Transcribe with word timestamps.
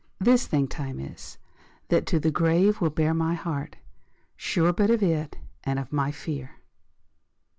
This 0.17 0.47
thing 0.47 0.67
Time 0.67 0.99
is, 0.99 1.37
that 1.89 2.07
to 2.07 2.19
the 2.19 2.31
grave 2.31 2.81
will 2.81 2.89
bear 2.89 3.13
My 3.13 3.35
heart, 3.35 3.75
sure 4.35 4.73
but 4.73 4.89
of 4.89 5.03
it 5.03 5.37
and 5.63 5.77
of 5.77 5.93
my 5.93 6.09
fear. 6.11 6.55